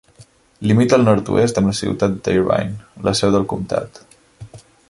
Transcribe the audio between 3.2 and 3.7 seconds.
seu del